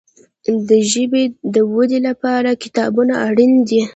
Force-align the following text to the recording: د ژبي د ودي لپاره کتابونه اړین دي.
د 0.67 0.69
ژبي 0.91 1.23
د 1.53 1.55
ودي 1.73 1.99
لپاره 2.07 2.59
کتابونه 2.63 3.13
اړین 3.27 3.53
دي. 3.69 3.81